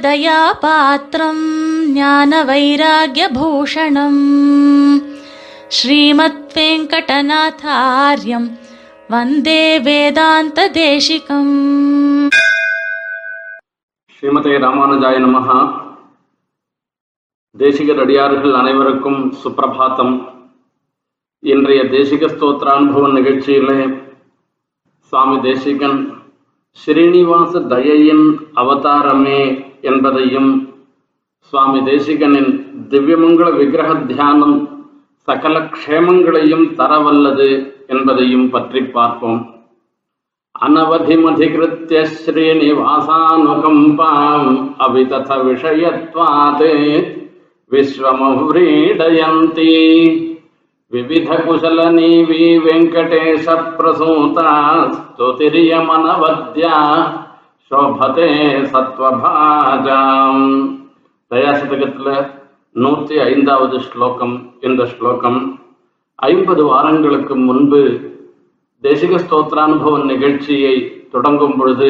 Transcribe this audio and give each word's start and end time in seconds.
ராமானுஜதயாபாத்திரம் 0.00 1.44
ஞான 1.92 2.30
வைராகியபூஷணம் 2.44 4.22
ஸ்ரீமத் 5.70 6.54
வெங்கடநாதாரியம் 6.54 8.48
வந்தே 9.10 9.62
வேதாந்த 9.80 10.66
தேசிகம் 10.78 11.52
ஸ்ரீமதே 14.16 14.54
ராமானுஜாய 14.58 15.18
நமகா 15.20 15.58
தேசிகர் 17.56 18.02
அடியார்கள் 18.02 18.54
அனைவருக்கும் 18.54 19.20
சுப்பிரபாத்தம் 19.42 20.14
இன்றைய 21.42 21.82
தேசிக 21.90 22.22
ஸ்தோத்திரானுபவ 22.26 23.10
நிகழ்ச்சியிலே 23.12 23.80
சுவாமி 25.12 25.36
தேசிகன் 25.40 25.98
ஸ்ரீனிவாச 26.76 27.68
தயையின் 27.68 28.38
அவதாரமே 28.54 29.70
என்பதையும் 29.80 30.76
சுவாமி 31.38 31.80
தேசிகனின் 31.80 32.70
திவ்யமங்கள 32.90 33.56
விக்கிரக 33.56 34.06
தியானம் 34.06 34.86
சகல 35.28 35.70
க்ஷேமங்களையும் 35.74 36.76
தரவல்லது 36.76 37.76
என்பதையும் 37.86 38.50
பற்றி 38.50 38.82
பார்ப்போம். 38.82 39.60
அனவதிமதிகிருத்திய 40.54 42.06
ஸ்ரீனிவாசானுகம்பாம் 42.18 44.74
அவிதத 44.78 45.48
விஷயத்வாதே 45.48 46.74
விஸ்வமுஹ்ரீடயந்தி. 47.70 49.68
विविधकुशलनीवी 50.91 52.43
वेङ्कटेशप्रसूता 52.65 54.49
स्तुतिर्यमनवद्या 54.95 56.75
शोभते 57.71 58.27
சத்வபாஜாம் 58.73 60.43
தயாசதகத்தில் 61.31 62.15
நூற்றி 62.75 63.15
ஐந்தாவது 63.23 63.77
ஸ்லோகம் 63.79 64.35
இந்த 64.61 64.81
ஸ்லோகம் 64.85 65.39
ஐம்பது 66.19 66.63
வாரங்களுக்கு 66.63 67.35
முன்பு 67.41 67.81
தேசிக 68.83 69.13
ஸ்தோத்திரானுபவ 69.17 69.97
நிகழ்ச்சியை 70.05 70.75
தொடங்கும் 71.11 71.55
பொழுது 71.57 71.89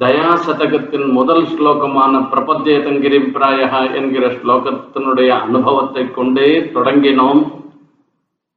தயா 0.00 0.30
சதகத்தின் 0.38 1.08
முதல் 1.12 1.44
ஸ்லோகமான 1.46 2.20
பிரபத்தியதங்கிரி 2.30 3.18
பிராய 3.32 3.60
என்கிற 3.94 4.26
ஸ்லோகத்தினுடைய 4.36 5.30
அனுபவத்தை 5.46 6.04
கொண்டே 6.10 6.48
தொடங்கினோம் 6.74 7.42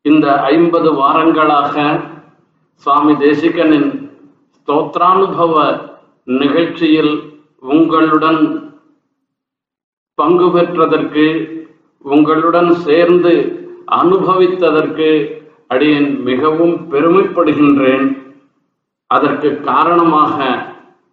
இந்த 0.08 0.26
ஐம்பது 0.52 0.90
வாரங்களாக 1.00 1.74
சுவாமி 2.86 3.14
தேசிகனின் 3.24 3.90
ஸ்தோத்ரானுபவ 4.56 5.54
நிகழ்ச்சியில் 6.40 7.14
உங்களுடன் 7.74 8.42
பங்கு 10.18 10.46
பெற்றதற்கு 10.50 11.26
உங்களுடன் 12.04 12.70
சேர்ந்து 12.86 13.32
அனுபவித்ததற்கு 13.98 15.08
அடியேன் 15.72 16.10
மிகவும் 16.28 16.76
பெருமைப்படுகின்றேன். 16.92 18.06
அதற்கு 19.10 19.48
காரணமாக 19.70 20.36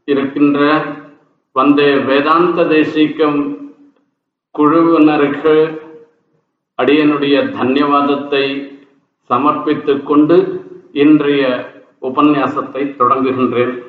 இருக்கின்ற 0.08 0.60
வந்தே 1.56 1.90
வேதாந்த 2.10 2.64
தேசிகம் 2.74 3.40
குழுவினருக்கு 4.56 5.56
அடியனுடைய 6.80 7.36
தன்யவாதத்தை 7.58 8.46
சமர்ப்பித்துக் 9.30 10.04
கொண்டு 10.04 10.36
இன்றைய 10.94 11.44
உபன்யாசத்தை 12.02 12.82
தொடங்குகின்றேன். 13.00 13.84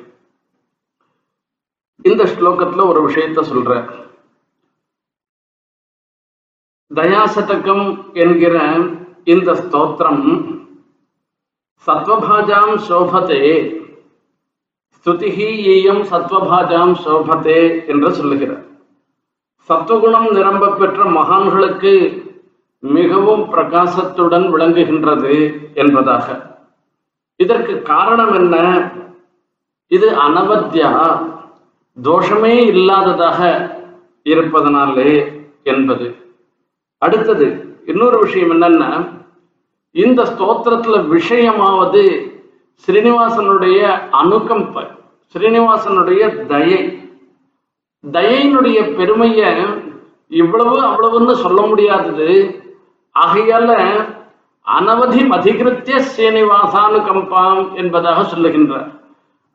இந்த 2.01 2.23
ஸ்லோகத்துல 2.23 2.87
ஒரு 2.87 3.09
விஷயத்த 3.09 3.43
சொல்ற. 3.51 3.71
தயாசதகம் 6.95 8.13
என்கிற 8.13 8.77
இந்த 9.23 9.53
ஸ்தோத்திரம் 9.53 10.25
சத்வபாஜாம் 11.85 12.75
சோபதே 12.89 13.45
ஸ்துதிஹி 14.97 15.49
ஈயம் 15.75 16.01
சத்வபாஜாம் 16.01 16.95
சோபதே 17.05 17.87
என்று 17.87 18.13
சொல்லுகிறார். 18.13 18.65
சத்வகுணம் 19.69 20.31
நிரம்ப 20.31 20.75
பெற்ற 20.75 21.03
மகான்களுக்கு 21.03 21.93
மிகவும் 22.87 23.53
பிரகாசத்துடன் 23.53 24.45
விளங்குகின்றது 24.51 25.57
என்பதாக. 25.73 26.57
இதற்கு 27.35 27.81
காரணம் 27.81 28.33
என்ன? 28.33 28.89
இது 29.87 30.09
அனவத்தியா 30.09 31.19
தோஷமே 32.03 32.65
இல்லாததாக 32.65 33.71
இருப்பதனாலே 34.23 35.41
என்பது. 35.63 36.15
அடுத்தது 36.97 37.75
இன்னொரு 37.85 38.19
விஷயம் 38.19 38.51
என்னன்னா? 38.51 39.09
இந்த 39.91 40.23
ஸ்தோத்திரத்துல 40.23 41.19
விஷயமாவது 41.19 42.31
ஸ்ரீனிவாசனுடைய 42.85 43.99
அனுகம்ப 44.11 44.87
ஸ்ரீனிவாசனுடைய 45.33 46.45
தயை. 46.45 47.09
தயையினுடைய 48.11 48.95
பெருமைய 48.95 49.67
இவ்வளவு 50.27 50.81
அவ்வளவுன்னு 50.81 51.33
சொல்ல 51.33 51.65
முடியாதது. 51.65 52.27
ஆகையால 53.23 53.69
அனவதி 54.67 55.21
அதிகிருத்திய 55.35 55.97
ஸ்ரீனிவாசானுகம்பாம் 56.07 57.61
என்பதாக 57.75 58.23
சொல்லுகின்றார். 58.31 58.89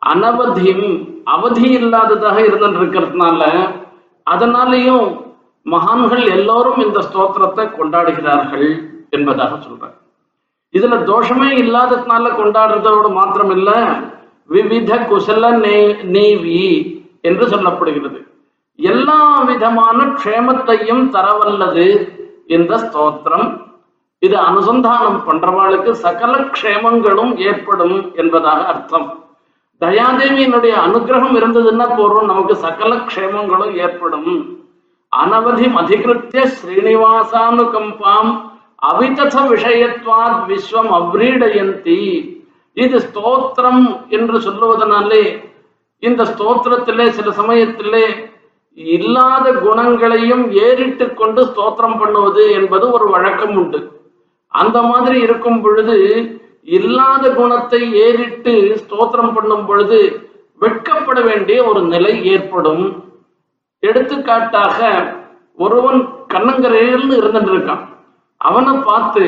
அனவதியும் 0.03 0.87
அவதி 1.25 1.67
இல்லாததாக 1.79 2.39
இருந்திருக்கிறதுனால 2.49 3.41
அதனாலேயும் 4.27 5.07
மகான்கள் 5.67 6.25
எல்லோரும் 6.37 6.81
இந்த 6.85 6.99
ஸ்தோத்திரத்தை 7.09 7.65
கொண்டாடுகிறார்கள் 7.79 8.69
என்பதாக 9.11 9.53
சொல்றார். 9.57 9.97
இதுல 10.75 10.97
தோஷமே 11.11 11.51
இல்லாததுனால 11.63 12.25
கொண்டாடுறதோடு 12.39 13.11
மாத்திரம் 13.13 13.51
இல்ல 13.51 13.71
விவித 14.49 14.93
குசல 15.11 15.45
நேவி 16.15 16.65
என்று 17.21 17.45
சொல்லப்படுகிறது. 17.47 18.21
எல்லா 18.79 19.21
விதமான 19.43 19.99
க்ஷேமத்தையும் 20.19 21.05
தரவல்லது 21.17 21.87
இந்த 22.57 22.73
ஸ்தோத்திரம். 22.85 23.49
இது 24.23 24.37
அனுசந்தானம் 24.49 25.19
பண்றவாளுக்கு 25.27 25.91
சகல 26.05 26.33
க்ஷேமங்களும் 26.55 27.33
ஏற்படும் 27.49 27.97
என்பதாக 28.15 28.61
அர்த்தம். 28.73 29.09
தயாதேவியினுடைய 29.81 30.75
அனுகிரகம் 30.87 31.37
இருந்ததுன்னா 31.41 31.87
போறோம் 31.99 32.31
நமக்கு 32.31 32.57
சகல 32.57 32.91
க்ஷேமங்களும் 33.09 33.75
ஏற்படும். 33.85 34.33
அனவதிம் 35.13 35.77
அதிகிருத்திய 35.81 36.43
ஸ்ரீனிவாசானுகம்பாம் 36.57 38.31
அவிதத 38.91 39.35
விஷயத்வாத் 39.53 40.41
விஸ்வம் 40.51 40.93
அவ்ரீடயந்தி. 40.99 42.01
இது 42.77 42.99
ஸ்தோத்திரம் 43.07 43.83
என்று 44.17 44.37
சொல்லுவதனாலே 44.39 45.25
இந்த 46.03 46.23
ஸ்தோத்திரத்திலே 46.31 47.07
சில 47.17 47.31
சமயத்திலே 47.41 48.05
இல்லாத 48.75 49.53
குணங்களையும் 49.53 50.53
ஏறிட்டு 50.53 51.15
கொண்டு 51.15 51.45
ஸ்தோத்திரம் 51.45 51.99
பண்ணுவது 51.99 52.53
என்பது 52.53 52.91
ஒரு 52.91 53.11
வழக்கம் 53.11 53.57
உண்டு. 53.57 54.01
அந்த 54.49 54.83
மாதிரி 54.83 55.21
இருக்கும் 55.21 55.61
பொழுது 55.61 55.97
இல்லாத 56.63 57.31
குணத்தை 57.31 57.95
ஏறிட்டு 57.95 58.83
ஸ்தோத்திரம் 58.83 59.35
பண்ணும் 59.35 59.67
பொழுது 59.67 60.31
வெட்கப்பட 60.61 61.25
வேண்டிய 61.25 61.65
ஒரு 61.65 61.81
நிலை 61.83 62.25
ஏற்படும். 62.25 63.05
எடுத்துக்காட்டாக 63.79 64.79
ஒருவன் 65.57 66.09
கண்ணங்கரையில்னு 66.35 67.17
இருந்துட்டு 67.21 67.53
இருக்கான். 67.55 67.89
அவனை 68.37 68.73
பார்த்து 68.73 69.25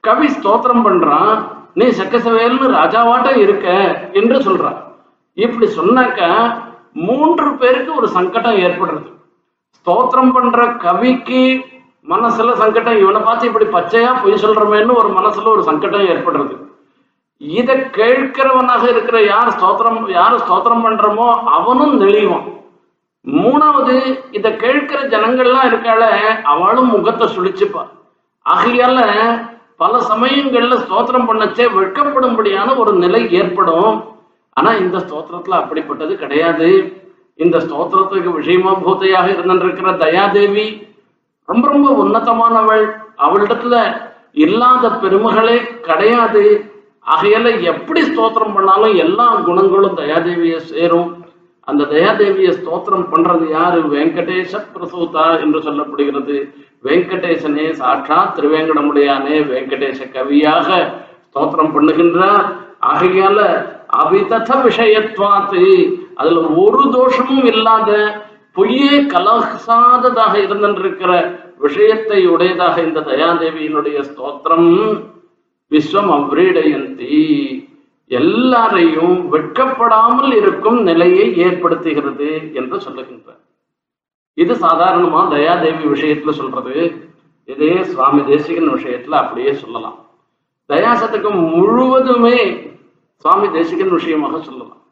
கவி 0.00 0.26
ஸ்தோத்திரம் 0.26 0.84
பண்றான் 0.84 1.48
நீ 1.74 1.86
சக்கசவேல்னு 1.86 2.68
ராஜாவாட்ட 2.78 3.36
இருக்க? 3.36 3.68
என்று 4.12 4.38
சொல்றான். 4.38 4.76
இப்படி 5.34 5.72
சொன்னாக்க 5.76 6.20
மூன்று 6.92 7.56
பேருக்கு 7.56 7.94
ஒரு 7.94 8.08
சங்கடம் 8.08 8.56
ஏற்படுறது. 8.56 9.08
ஸ்தோத்திரம் 9.78 10.32
பண்ற 10.32 10.66
கவிக்கு 10.66 11.64
மனசுல 12.08 12.52
சங்கடம் 12.52 12.98
இவனை 12.98 13.20
பார்த்து 13.20 13.46
இப்படி 13.46 13.64
பச்சையா 13.64 14.22
பொய் 14.22 14.42
சொல்றமேன்னு 14.44 14.94
ஒரு 14.94 15.08
மனசுல 15.08 15.44
ஒரு 15.44 15.62
சங்கடம் 15.62 16.00
ஏற்படுறது. 16.00 16.54
இதை 17.36 17.76
கேட்கிறவனாக 17.76 18.82
இருக்கிற 18.88 19.22
யார் 19.22 19.48
ஸ்தோத்திரம் 19.48 20.10
யார் 20.10 20.34
ஸ்தோத்திரம் 20.34 20.84
பண்றமோ 20.86 21.28
அவனும் 21.58 22.00
நெளிவான். 22.00 22.48
மூணாவது 23.26 24.18
இதை 24.30 24.56
கேட்கிற 24.56 25.00
ஜனங்கள்லாம் 25.02 25.68
இருக்காள 25.70 26.02
அவளும் 26.42 26.90
முகத்தை 26.90 27.28
சுழிச்சுப்பா. 27.36 27.82
ஆகையால 28.46 29.00
பல 29.76 29.98
சமயங்கள்ல 29.98 30.76
ஸ்தோத்திரம் 30.84 31.28
பண்ணச்சே 31.28 31.66
வெட்கப்படும்படியான 31.76 32.76
ஒரு 32.76 32.92
நிலை 32.92 33.32
ஏற்படும். 33.32 34.04
ஆனா 34.52 34.72
இந்த 34.72 34.98
ஸ்தோத்திரத்துல 34.98 35.58
அப்படிப்பட்டது 35.62 36.14
கிடையாது. 36.14 36.98
இந்த 37.34 37.58
ஸ்தோத்திரத்துக்கு 37.58 38.32
விஷயமா 38.32 38.74
பூத்தையாக 38.76 39.26
இருந்திருக்கிற 39.28 39.96
தயாதேவி 39.96 40.88
ரொம்ப 41.44 41.68
ரொம்ப 41.68 42.04
உன்னதமானவள். 42.04 42.84
அவளிடத்துல 43.18 44.02
இல்லாத 44.32 44.90
பெருமைகளே 44.90 45.60
கிடையாது. 45.80 46.72
ஆகையால 47.06 47.60
எப்படி 47.60 48.00
ஸ்தோத்திரம் 48.02 48.54
பண்ணாலும் 48.54 48.94
எல்லா 48.94 49.34
குணங்களும் 49.34 49.96
தயாதேவியை 49.96 50.56
சேரும். 50.56 51.24
அந்த 51.60 51.84
தயாதேவியை 51.84 52.52
ஸ்தோத்திரம் 52.60 53.08
பண்றது 53.12 53.50
யாரு? 53.50 53.80
வெங்கடேஷ 53.80 54.52
பிரசூதா 54.74 55.40
என்று 55.40 55.58
சொல்லப்படுகிறது. 55.58 56.52
வெங்கடேசனே 56.84 57.66
சாட்சா 57.80 58.18
திருவேங்கடமுடையானே. 58.36 59.36
வெங்கடேச 59.52 60.00
கவியாக 60.12 60.68
ஸ்தோத்திரம் 61.34 61.74
பண்ணுகின்றார். 61.74 62.46
ஆகையால 62.80 63.40
அவிதத 63.96 64.48
விஷயத்வாத்து 64.64 65.92
அதுல 66.14 66.40
ஒரு 66.40 66.88
தோஷமும் 66.90 67.44
இல்லாத 67.44 68.22
பொய்யே 68.52 69.02
கலசாததாக 69.02 70.34
இருந்திருக்கிற 70.34 71.38
விஷயத்தை 71.58 72.28
உடையதாக 72.28 72.82
இந்த 72.82 73.00
தயாதேவியினுடைய 73.00 74.04
ஸ்தோத்திரம். 74.04 75.04
விஸ்வம் 75.70 76.10
அவ்ரீடயந்தி. 76.10 77.18
எல்லாரையும் 78.06 79.32
வெட்கப்படாமல் 79.32 80.32
இருக்கும் 80.34 80.82
நிலையை 80.82 81.42
ஏற்படுத்துகிறது 81.44 82.54
என்று 82.54 82.76
சொல்லுகின்றார். 82.76 83.40
இது 84.34 84.54
சாதாரணமா 84.54 85.28
தயாதேவி 85.28 85.84
விஷயத்துல 85.84 86.30
சொல்றது. 86.30 87.08
இதே 87.44 87.82
சுவாமி 87.82 88.24
தேசிகன் 88.24 88.74
விஷயத்துல 88.74 89.10
அப்படியே 89.10 89.52
சொல்லலாம். 89.52 90.06
தயாசத்துக்கு 90.68 91.50
முழுவதுமே 91.50 92.68
சுவாமி 93.24 93.48
தேசிகன் 93.56 93.96
விஷயமாக 93.96 94.36
சொல்லலாம். 94.48 94.82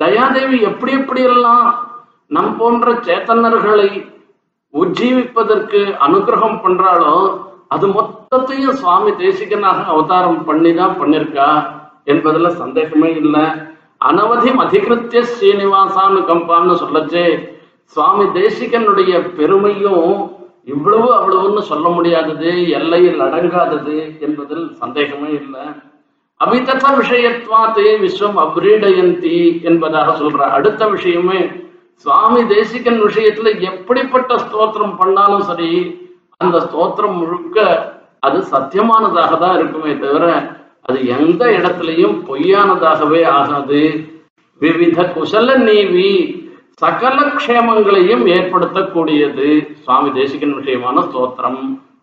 தயாதேவி 0.00 0.58
எப்படி 0.70 0.92
எப்படி 0.98 1.22
எல்லாம் 1.32 1.66
நம் 2.36 2.54
போன்ற 2.58 2.92
சேத்தனர்களை 3.06 3.90
உஜ்ஜீவிப்பதற்கு 4.74 5.80
அனுகிரகம் 6.06 6.60
பண்றாலும் 6.64 7.26
அது 7.74 7.86
மொத்தத்தையும் 7.96 8.78
சுவாமி 8.80 9.10
தேசிகனாக 9.24 9.78
அவதாரம் 9.92 10.40
பண்ணி 10.48 10.70
தான் 10.80 10.98
பண்ணிருக்கா 11.00 11.48
என்பதுல 12.12 12.48
சந்தேகமே 12.62 13.10
இல்லை. 13.22 13.44
அனவதி 14.08 14.50
அதிகிருத்திய 14.62 15.20
ஸ்ரீனிவாசான்னு 15.32 16.20
கம்பான்னு 16.30 16.74
சொல்லச்சே 16.82 17.26
சுவாமி 17.96 18.24
தேசிகனுடைய 18.40 19.12
பெருமையும் 19.38 20.08
இவ்வளவு 20.72 21.08
அவ்வளவுன்னு 21.18 21.62
சொல்ல 21.70 21.88
முடியாதது 21.96 22.50
எல்லையில் 22.78 23.22
அடங்காதது 23.28 23.96
என்பதில் 24.26 24.66
சந்தேகமே 24.82 25.30
இல்லை. 25.40 25.64
அபிதத்த 26.42 26.86
விஷயத்வாத்தே 27.00 27.88
விஸ்வம் 28.02 28.38
அப்ரீடயந்தி 28.44 29.38
என்பதாக 29.70 30.14
சொல்ற 30.20 30.40
அடுத்த 30.56 30.82
விஷயமே 30.94 31.40
சுவாமி 32.04 32.40
தேசிகன் 32.54 33.00
விஷயத்துல 33.08 33.48
எப்படிப்பட்ட 33.70 34.38
ஸ்தோத்திரம் 34.44 34.96
பண்ணாலும் 35.00 35.44
சரி 35.50 35.72
அந்த 36.40 36.56
ஸ்தோத்திரம் 36.66 37.18
முழுக்க 37.20 37.58
அது 38.20 38.38
சத்தியமானதாக 38.52 39.38
தான் 39.38 39.56
இருக்குமே 39.58 39.92
தவிர 39.98 40.24
அது 40.82 40.98
எந்த 41.16 41.42
இடத்துலையும் 41.58 42.16
பொய்யானதாகவே 42.28 43.20
ஆகாது. 43.38 43.82
விவித 44.60 44.98
குசல 45.14 45.54
நீவி 45.68 46.10
சகல 46.82 47.18
க்ஷேமங்களையும் 47.38 48.24
ஏற்படுத்தக்கூடியது 48.36 49.48
சுவாமி 49.84 50.10
தேசிகன் 50.18 50.56
விஷயமான 50.58 50.96
ஸ்தோத்திரம். 51.08 51.62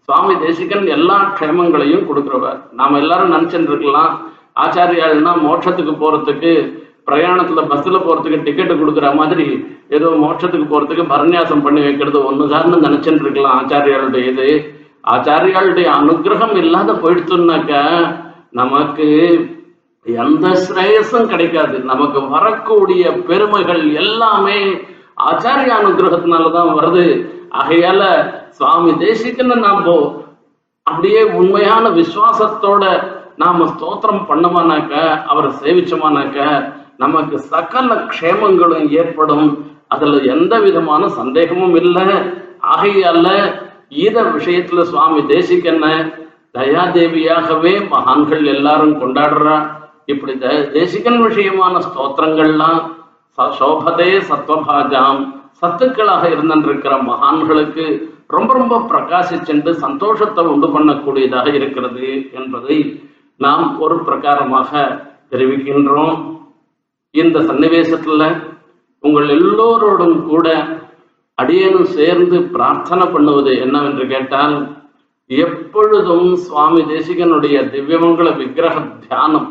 சுவாமி 0.09 0.35
தேசிகன் 0.39 0.87
எல்லா 0.87 1.15
க்ஷேமங்களையும் 1.39 2.05
கொடுக்குறவர். 2.09 2.59
நாம 2.71 2.97
எல்லாரும் 2.97 3.33
நினைச்சுட்டு 3.33 3.69
இருக்கலாம் 3.71 4.13
ஆச்சாரியாள்னா 4.63 5.31
மோட்சத்துக்கு 5.43 5.93
போறதுக்கு 6.03 6.53
பிரயாணத்துல 7.07 7.61
பஸ்ல 7.71 7.97
போறதுக்கு 8.05 8.43
டிக்கெட் 8.43 8.71
கொடுக்குற 8.71 9.15
மாதிரி 9.15 9.45
ஏதோ 9.89 10.07
மோட்சத்துக்கு 10.23 10.65
போறதுக்கு 10.71 11.03
பரநியாசம் 11.11 11.61
பண்ணி 11.61 11.81
வைக்கிறது 11.81 12.19
ஒண்ணுதான்னு 12.31 12.81
நினைச்சுட்டு 12.85 13.23
இருக்கலாம் 13.25 13.59
ஆச்சாரியாளுடைய 13.61 14.25
இது. 14.31 14.49
ஆச்சாரியாளுடைய 15.13 15.87
அனுகிரகம் 15.99 16.55
இல்லாத 16.55 16.93
போயிடுச்சுன்னாக்க 16.93 17.73
நமக்கு 18.51 19.07
எந்த 20.05 20.47
ஸ்ரேயஸும் 20.65 21.27
கிடைக்காது. 21.27 21.79
நமக்கு 21.79 22.27
வரக்கூடிய 22.27 23.11
பெருமைகள் 23.11 23.93
எல்லாமே 23.93 24.59
ஆச்சாரிய 25.31 25.71
அனுகிரகத்தினாலதான் 25.81 26.75
வருது. 26.79 27.07
ஆகையால 27.61 28.03
சுவாமி 28.49 28.91
தேசிகன்னு 28.91 29.55
நாம 29.55 30.23
அப்படியே 30.83 31.23
உண்மையான 31.23 31.89
விசுவாசத்தோட 31.89 33.11
நாம 33.35 33.65
ஸ்தோத்திரம் 33.65 34.25
பண்ணோமானாக்க 34.29 35.23
அவரை 35.23 35.51
சேவிச்சோமானாக்க 35.51 36.71
நமக்கு 36.97 37.39
சகல 37.39 37.93
க்ஷேமங்களும் 37.95 38.89
ஏற்படும். 38.89 39.71
அதுல 39.87 40.17
எந்த 40.17 40.59
விதமான 40.59 41.07
சந்தேகமும் 41.07 41.75
இல்லை. 41.75 42.05
ஆகையால 42.75 43.53
ஈத 43.89 44.23
விஷயத்துல 44.23 44.81
சுவாமி 44.81 45.21
தேசிகன்ன 45.21 46.13
தயாதேவியாகவே 46.53 47.89
மகான்கள் 47.89 48.45
எல்லாரும் 48.45 49.01
கொண்டாடுறா. 49.01 49.69
இப்படி 50.05 50.37
தேசிகன் 50.71 51.23
விஷயமான 51.23 51.79
ஸ்தோத்திரங்கள்லாம் 51.79 52.95
ச- 53.37 53.51
சோபதே 53.59 54.21
சத்வபாஜாம். 54.29 55.37
சத்துக்களாக 55.61 56.29
இருந்திருக்கிற 56.29 56.95
மகான்களுக்கு 57.03 58.17
ரொம்ப 58.29 58.49
ரொம்ப 58.53 58.75
பிரகாசிச்சென்று 58.89 59.71
சந்தோஷத்தை 59.83 60.43
உண்டு 60.53 60.67
பண்ணக்கூடியதாக 60.73 61.47
இருக்கிறது 61.59 62.07
என்பதை 62.39 62.77
நாம் 63.39 63.65
ஒரு 63.83 63.95
பிரகாரமாக 64.07 64.71
தெரிவிக்கின்றோம். 65.31 66.17
இந்த 67.15 67.37
சன்னிவேசத்துல 67.49 68.23
உங்கள் 69.03 69.29
எல்லோரோடும் 69.37 70.17
கூட 70.31 70.47
அடியேனும் 71.37 71.89
சேர்ந்து 71.97 72.37
பிரார்த்தனை 72.55 73.05
பண்ணுவது 73.13 73.51
என்னவென்று 73.65 74.05
கேட்டால் 74.07 74.55
எப்பொழுதும் 75.29 76.29
சுவாமி 76.45 76.81
தேசிகனுடைய 76.91 77.55
திவ்யமங்கல 77.73 78.29
விக்கிரக 78.37 78.75
தியானம் 79.05 79.47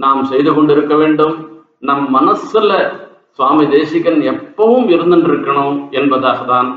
நாம் 0.00 0.22
செய்து 0.24 0.50
கொண்டிருக்க 0.54 0.94
வேண்டும். 0.96 1.36
நம் 1.88 2.06
மனசுல 2.16 2.70
சுவாமி 3.38 3.64
தேசிகன் 3.76 4.20
எப்பவும் 4.32 4.86
இருந்துட்டு 4.94 5.28
இருக்கணும் 5.32 5.76
என்பதாக 5.98 6.40
தான் 6.52 6.68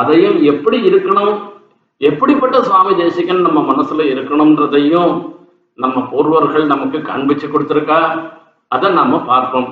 அதையும் 0.00 0.38
எப்படி 0.52 0.78
இருக்கணும்? 0.88 1.34
எப்படிப்பட்ட 2.00 2.56
சுவாமி 2.68 2.92
தேசிகன் 3.02 3.46
நம்ம 3.46 3.60
மனசுல 3.70 4.06
இருக்கணும்ன்றதையும் 4.12 5.12
நம்ம 5.78 5.96
பூர்வர்கள் 6.10 6.72
நமக்கு 6.72 6.98
காண்பிச்சு 6.98 7.46
கொடுத்திருக்கா? 7.48 8.00
அதை 8.72 8.88
நாம 8.98 9.18
பார்ப்போம். 9.30 9.68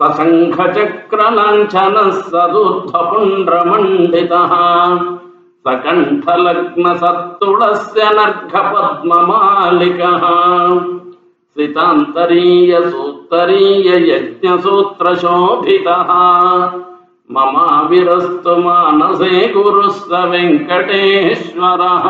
சசங்க 0.00 0.56
சக்கர 0.76 1.22
லாஞ்சன 1.36 1.96
சதுர்த்த 2.30 2.92
புண்ட 3.08 3.50
மண்டிதா 3.70 4.42
சகண்டலக்ன 5.64 6.86
சத்துளஸ்ய 7.02 8.04
நர்க 8.18 8.52
பத்ம 8.70 9.18
மாலிகா 9.30 10.12
சிதாந்தரீய 11.56 12.72
சூத்தரீய 12.90 13.88
யஜ்ஞ 14.10 14.54
சூத்திர 14.64 15.12
சோபிதா 15.22 15.98
மமாவிரஸ்து 17.30 18.54
மானசே 18.64 19.52
குருஸ்த 19.52 20.12
வெங்கடேஸ்வரः 20.30 22.06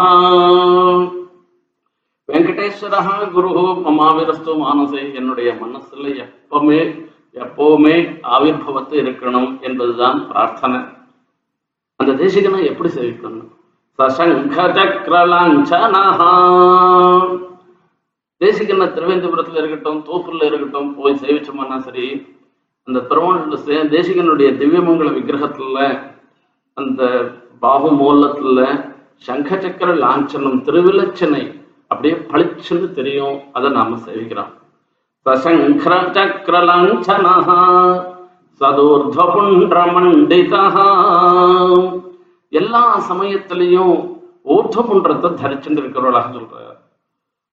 வெங்கடேஸ்வர 2.29 3.31
குரு 3.33 3.51
மமாவிரஸ்து 3.87 4.53
மானசே 4.63 5.03
என்னுடைய 5.15 5.53
மனசுல 5.63 6.07
எப்பவுமே 6.25 6.81
எப்பவுமே 7.35 7.97
ஆவிர்பவத்து 8.35 8.95
இருக்கணும் 9.03 9.61
என்பதுதான் 9.61 10.27
பிரார்த்தனை. 10.27 10.79
அந்த 11.97 12.13
தேசிகனை 12.13 12.65
எப்படி 12.65 12.89
சேவிக்கணும்? 12.89 13.49
சசங்க 13.99 14.69
சக்கரலாஞ்சனா 14.77 16.03
தேசிகனை 18.41 18.85
தேசிகன 18.85 18.87
திருவேந்திபுரத்துல 18.97 19.57
இருக்கட்டும் 19.57 20.05
தோப்பூர்ல 20.07 20.43
இருக்கட்டும் 20.43 20.95
போய் 20.95 21.21
சேவிச்சோம்னா 21.23 21.79
சரி 21.79 22.07
அந்த 22.91 23.01
பெருமாள் 23.01 23.91
தேசிகனுடைய 23.97 24.49
திவ்யமங்கல 24.61 25.11
விக்கிரகத்துல 25.17 25.79
அந்த 26.77 27.03
பாபு 27.61 27.89
மூலத்துல 27.91 28.61
சங்க 29.27 29.49
சக்கர 29.61 29.91
லாஞ்சனம் 29.95 30.63
திருவிலச்சனை 30.67 31.43
அப்படியே 31.89 32.15
பளிச்சுன்னு 32.31 32.89
தெரியும். 32.91 33.37
அதை 33.53 33.71
நாம 33.71 33.97
சேவிக்கிறோம். 34.07 34.53
சசங்கர 35.27 35.93
சக்கர 36.17 36.57
லாஞ்சனா 36.71 37.35
சதூர்தபுண்ட 38.61 39.75
எல்லா 42.53 42.83
சமயத்திலையும் 43.11 43.95
ஊர்தபுன்றத்தை 44.55 45.29
தரிச்சுட்டு 45.43 45.81
இருக்கிறவளாக 45.83 46.27
சொல்ற 46.37 46.55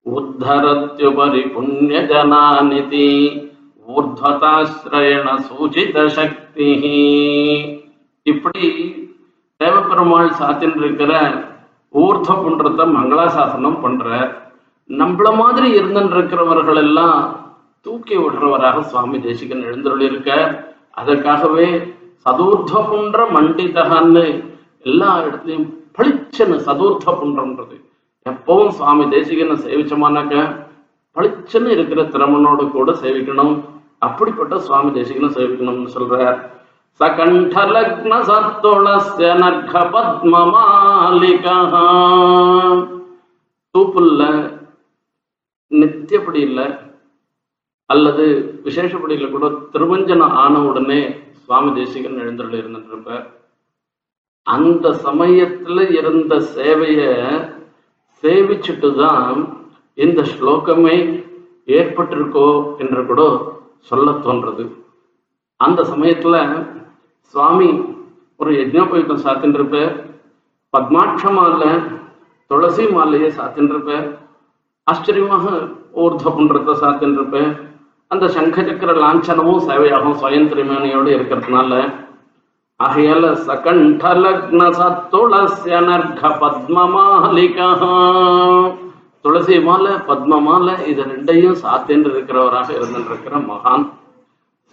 உத்தரத்யுபரி 0.05 1.41
புண்ணிய 1.53 2.01
ஜனாநிதி 2.11 3.07
ஊர்த்வதாசிரயண 3.87 5.27
சூஜித 5.47 5.97
சக்தி 6.17 6.69
இப்படி 8.25 8.65
தேவப்பெருமாள் 9.61 10.31
சாத்தின் 10.39 10.75
இருக்கிற 10.81 11.13
ஊர்த 11.93 12.29
புன்றத்தை 12.43 12.85
மங்களாசாசனம் 12.95 13.79
பண்ற 13.83 14.07
நம்மள 14.89 15.29
மாதிரி 15.41 15.67
இருந்துருக்கிறவர்கள் 15.79 16.79
எல்லாம் 16.85 17.21
தூக்கி 17.85 18.15
விடுறவராக 18.17 18.83
சுவாமி 18.91 19.17
தேசிகன் 19.27 19.63
எழுந்தருள் 19.69 20.03
இருக்க 20.09 20.29
அதற்காகவே 21.01 21.67
சதுர்த்த 22.25 22.83
புன்ற 22.89 23.17
மண்டிதகான்னு 23.35 24.25
எல்லா 24.89 25.11
இடத்துலயும் 25.25 25.67
பளிச்சன்னு 25.97 26.57
சதுர்த்த 26.67 27.15
புன்றன்றது 27.21 27.77
எப்பவும் 28.25 28.75
சுவாமி 28.79 29.05
தேசிகனை 29.15 29.57
சேவிச்சோமானாக்க 29.65 30.35
பளிச்சுன்னு 31.15 31.69
இருக்கிற 31.75 32.01
திறமனோடு 32.13 32.63
கூட 32.71 32.91
சேவிக்கணும். 33.03 33.55
அப்படிப்பட்ட 34.01 34.55
சுவாமி 34.59 34.89
தேசிகனை 34.91 35.29
சேவிக்கணும்னு 35.29 35.93
சொல்றார். 35.95 36.37
சகண்டலக்ன 36.99 38.13
சத்துளஸ்ய 38.21 39.33
நர்க 39.33 39.73
பத்மமாலிகா 39.91 41.57
தூப்புல்ல 43.75 44.21
நித்தியப்படியில் 45.71 46.63
அல்லது 47.89 48.25
விசேஷப்படியில் 48.65 49.31
கூட 49.31 49.47
திருவஞ்சனம் 49.73 50.35
ஆன 50.35 50.53
உடனே 50.59 51.01
சுவாமி 51.41 51.71
தேசிகன் 51.75 52.17
எழுந்தருள் 52.17 52.59
இருந்துட்டு 52.61 53.17
அந்த 54.47 54.89
சமயத்துல 55.03 55.79
இருந்த 55.89 56.33
சேவைய 56.55 57.01
சேவிச்சுட்டு 58.23 58.89
தான் 58.95 59.39
இந்த 59.97 60.21
ஸ்லோகமே 60.23 60.97
ஏற்பட்டிருக்கோ 61.67 62.49
என்று 62.79 63.01
கூட 63.05 63.21
சொல்ல 63.85 64.11
தோன்றது. 64.25 64.63
அந்த 65.59 65.79
சமயத்துல 65.83 66.35
சுவாமி 67.33 67.69
ஒரு 68.39 68.51
யஜ்னோபயுத்தம் 68.51 69.23
சாத்தின்னு 69.25 69.59
இருப்பார் 69.59 69.93
பத்மாட்ச 70.73 71.31
மாலை 71.31 71.71
துளசி 72.51 72.85
மாலையை 72.87 73.29
சாத்தின்னு 73.29 73.97
ஆச்சரியமாக 74.87 75.45
ஊர்த 75.95 76.29
புன்றத்தை 76.29 76.73
சாத்தின்னு 76.73 77.17
இருப்பேன் 77.19 77.49
அந்த 78.11 78.25
சங்க 78.27 78.55
சக்கர 78.61 78.91
லாஞ்சனமும் 78.95 79.65
சேவையாகும் 79.67 80.19
சுயந்திரமேனையோடு 80.21 81.09
இருக்கிறதுனால 81.09 81.71
இருக்கிறதுனால 81.71 81.73
ஆகையால 82.79 83.25
சகண்டலக்ன 83.47 84.63
சத்துளசிய 84.71 85.79
நர்க 85.81 86.29
பத்மமாலிகா 86.41 87.69
துளசி 89.25 89.55
மாலை 89.67 89.93
பத்ம 90.07 90.39
மாலை 90.47 90.73
இது 90.89 91.01
ரெண்டையும் 91.11 91.57
சாத்தின்னு 91.63 92.09
இருக்கிறவராக 92.13 92.67
இருந்திருக்கிற 92.77 93.35
மகான். 93.47 93.85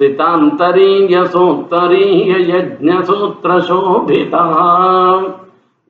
சிதாந்தரீய 0.00 1.14
சூத்தரீய 1.34 2.32
யஜ்ஞ 2.50 2.90
சூத்திர 3.08 3.50
சோபிதா 3.68 4.44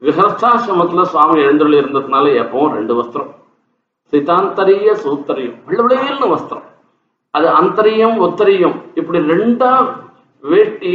கிரகஸ்தாசிரமத்துல 0.03 1.03
சுவாமி 1.13 1.39
எழுந்துள்ள 1.47 1.75
இருந்ததுனால 1.83 2.25
எப்பவும் 2.43 2.75
ரெண்டு 2.79 2.95
வஸ்திரம். 2.99 3.33
சிதாந்தரிய 4.13 4.89
சூத்தரியம் 5.05 5.59
வெள்ளவிளையல்னு 5.69 6.29
வஸ்திரம். 6.35 6.67
அது 7.35 7.47
அந்தரியம் 7.61 8.17
உத்தரியம் 8.27 8.77
இப்படி 9.01 9.21
ரெண்டா 9.31 9.71
வேஷ்டி 10.45 10.95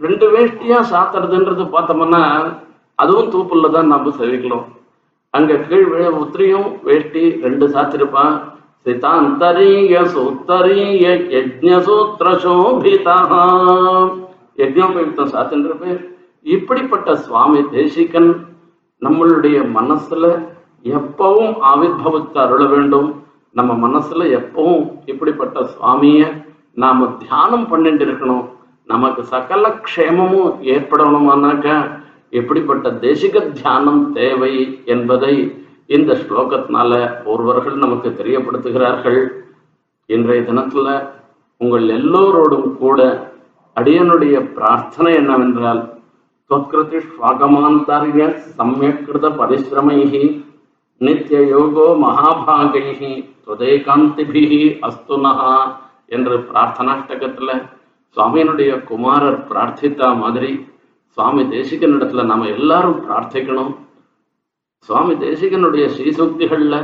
ரெண்டு 0.00 0.26
வேஷ்டியா 0.34 0.78
சாத்துறதுன்றது 0.90 1.64
பார்த்தோம்னா 1.74 2.22
அதுவும் 3.02 3.30
தூப்புல 3.34 3.70
தான் 3.76 3.92
நம்ம 3.92 4.12
செவிக்கலாம் 4.18 4.66
அங்க 5.34 5.52
கீழ் 5.68 5.92
உத்திரியும் 6.20 6.70
வேட்டி 6.84 7.22
ரெண்டு 7.42 7.66
சாத்திருப்பான். 7.68 8.34
சிதாந்தரீய 8.84 9.94
சூத்தரீய 10.14 11.04
யஜ்ஞசூத்திர 11.34 12.28
சோபிதா 12.44 13.16
யஜ்னோபயுக்தம் 14.62 15.32
சாத்தின்றிருப்பேன் 15.34 16.00
இப்படிப்பட்ட 16.56 17.16
சுவாமி 17.16 17.60
தேசிகன் 17.70 18.30
நம்மளுடைய 19.02 19.58
மனசுல 19.78 20.24
எப்பவும் 20.96 21.54
ஆவிர்பவித்து 21.70 22.38
அருள 22.44 22.62
வேண்டும். 22.74 23.08
நம்ம 23.56 23.72
மனசுல 23.86 24.22
எப்பவும் 24.38 24.84
இப்படிப்பட்ட 25.06 25.64
சுவாமிய 25.74 26.20
நாம 26.82 27.08
தியானம் 27.22 27.68
பண்ணிட்டு 27.68 28.04
இருக்கணும். 28.06 28.44
நமக்கு 28.88 29.24
சகல 29.24 29.64
க்ஷேமமும் 29.86 30.52
ஏற்படணுமானாக்க 30.74 31.68
எப்படிப்பட்ட 32.32 32.90
தேசிக 33.04 33.44
தியானம் 33.52 34.02
தேவை 34.12 34.52
என்பதை 34.84 35.34
இந்த 35.86 36.12
ஸ்லோகத்தினால 36.22 36.92
ஒருவர்கள் 37.24 37.76
நமக்கு 37.76 38.08
தெரியப்படுத்துகிறார்கள். 38.10 39.20
இன்றைய 40.10 40.42
தினத்துல 40.42 40.88
உங்கள் 41.60 41.86
எல்லோரோடும் 41.88 42.70
கூட 42.76 43.00
அடியனுடைய 43.76 44.36
பிரார்த்தனை 44.54 45.12
என்னவென்றால் 45.14 45.82
தொத்கிருதி 46.50 47.00
ஸ்வாகமாந்தாரிய 47.10 48.22
சமயக்கிருத 48.58 49.26
பரிசிரமைகி 49.40 50.24
நித்திய 51.00 51.38
யோகோ 51.52 51.86
மகாபாகைகி 52.02 53.12
துதயகாந்திபிகி 53.46 54.64
அஸ்துனஹா 54.88 55.54
என்று 56.16 56.36
பிரார்த்தனாஷ்டகத்துல 56.50 57.50
சுவாமியினுடைய 58.16 58.72
குமாரர் 58.84 59.40
பிரார்த்தித்த 59.50 60.10
மாதிரி 60.18 60.52
சுவாமி 61.16 61.42
தேசிகனிடத்துல 61.42 62.24
நாம 62.24 62.46
எல்லாரும் 62.46 63.00
பிரார்த்திக்கணும். 63.04 63.72
சுவாமி 64.88 65.14
தேசிகனுடைய 65.14 65.84
ஸ்ரீசூக்திகள்ல 65.96 66.74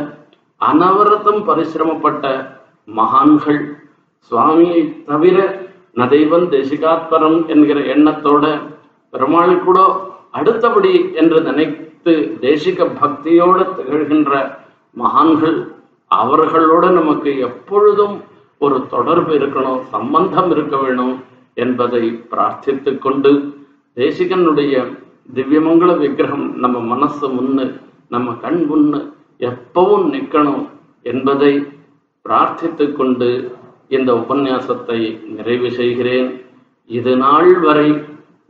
அனவரதம் 0.60 1.40
பரிசிரமப்பட்ட 1.48 2.24
மகான்கள் 2.84 3.60
சுவாமியை 4.30 5.04
தவிர 5.04 5.36
நதைவன் 5.94 6.46
தேசிகாத்பரம் 6.48 7.46
என்கிற 7.46 7.78
எண்ணத்தோட 7.94 8.44
பெருமாள் 9.10 9.64
கூட 9.64 9.78
அடுத்தபடி 10.30 11.12
என்று 11.12 11.40
நினைத்து 11.40 12.12
தேசிக 12.40 12.86
பக்தியோடு 13.00 13.64
திகழ்கின்ற 13.76 14.32
மகான்கள் 14.94 15.58
அவர்களோட 16.10 16.90
நமக்கு 16.90 17.38
எப்பொழுதும் 17.38 18.16
ஒரு 18.58 18.86
தொடர்பு 18.90 19.32
இருக்கணும் 19.38 19.80
சம்பந்தம் 19.84 20.50
இருக்க 20.50 20.76
வேணும் 20.76 21.14
என்பதை 21.54 22.02
பிரார்த்தித்துக் 22.30 23.02
கொண்டு 23.02 23.32
தேசிகனுடைய 23.98 24.74
திவ்யமங்கள 25.34 25.90
விக்கிரகம் 25.98 26.46
நம்ம 26.64 26.78
மனசு 26.92 27.26
முன்னு 27.36 27.64
நம்ம 28.08 28.32
கண் 28.44 28.60
முன்னு 28.70 29.00
எப்பவும் 29.40 30.06
நிற்கணும் 30.14 30.62
என்பதை 31.02 31.52
பிரார்த்தித்து 32.24 32.86
கொண்டு 32.92 33.28
இந்த 33.96 34.10
உபன்யாசத்தை 34.14 34.98
நிறைவு 35.36 35.68
செய்கிறேன். 35.70 36.28
இது 36.90 37.12
நாள் 37.16 37.52
வரை 37.60 37.88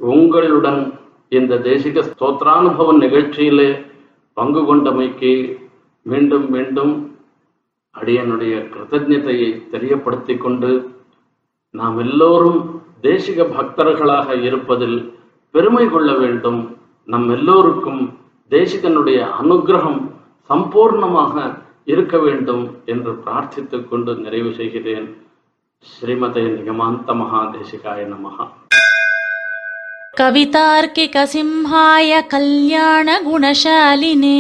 உங்களுடன் 0.00 0.80
இந்த 1.32 1.54
தேசிக 1.68 2.02
ஸ்தோத்ரானுபவ 2.10 2.92
நிகழ்ச்சியிலே 3.04 3.70
பங்கு 4.36 4.60
கொண்டமைக்கு 4.64 5.32
மீண்டும் 6.06 6.46
மீண்டும் 6.50 6.94
அடியனுடைய 7.94 8.54
கிருத்தஜதையை 8.72 9.50
தெரியப்படுத்திக் 9.72 10.42
கொண்டு 10.42 10.70
நாம் 11.74 11.96
எல்லோரும் 11.98 12.60
தேசிக 13.02 13.44
பக்தர்களாக 13.56 14.36
இருப்பதில் 14.42 14.98
பெருமை 15.57 15.87
கொள்ள 15.87 16.13
வேண்டும் 16.13 16.77
நம் 17.07 17.29
எல்லோருக்கும் 17.29 18.19
தேசிகனுடைய 18.51 19.39
அனுக்கிரகம் 19.39 20.11
சம்பூர்ணமாக 20.49 21.61
இருக்க 21.87 22.19
வேண்டும் 22.19 22.81
என்று 22.85 23.23
பிரார்த்தித்துக் 23.23 23.89
கொண்டு 23.89 24.17
நிறைவு 24.17 24.53
செய்கிறேன் 24.53 25.21
ஸ்ரீமதே 25.85 26.57
நிகமாந்த 26.57 27.11
மகாதேசிகாய 27.21 28.09
நமஹா 28.09 28.45
कवितार्किकसिंहाय 30.17 32.21
कल्याणगुणशालिने 32.33 34.35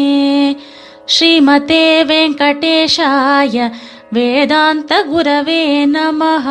श्रीमते 1.07 2.03
वेङ्कटेशाय 2.03 3.71
वेदान्तगुरवे 4.13 5.85
नमः 5.87 6.47